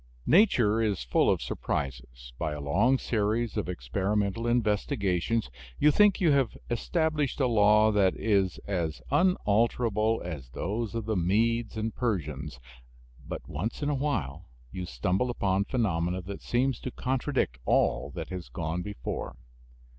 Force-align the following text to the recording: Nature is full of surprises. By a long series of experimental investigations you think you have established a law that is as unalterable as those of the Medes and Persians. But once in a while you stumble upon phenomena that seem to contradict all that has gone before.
Nature 0.25 0.81
is 0.81 1.03
full 1.03 1.29
of 1.29 1.43
surprises. 1.43 2.33
By 2.39 2.53
a 2.53 2.59
long 2.59 2.97
series 2.97 3.55
of 3.55 3.69
experimental 3.69 4.47
investigations 4.47 5.47
you 5.77 5.91
think 5.91 6.19
you 6.19 6.31
have 6.31 6.57
established 6.71 7.39
a 7.39 7.45
law 7.45 7.91
that 7.91 8.15
is 8.15 8.57
as 8.65 8.99
unalterable 9.11 10.19
as 10.25 10.49
those 10.49 10.95
of 10.95 11.05
the 11.05 11.15
Medes 11.15 11.77
and 11.77 11.93
Persians. 11.93 12.59
But 13.23 13.47
once 13.47 13.83
in 13.83 13.89
a 13.91 13.93
while 13.93 14.47
you 14.71 14.87
stumble 14.87 15.29
upon 15.29 15.65
phenomena 15.65 16.23
that 16.23 16.41
seem 16.41 16.73
to 16.73 16.89
contradict 16.89 17.59
all 17.65 18.09
that 18.15 18.29
has 18.29 18.49
gone 18.49 18.81
before. 18.81 19.35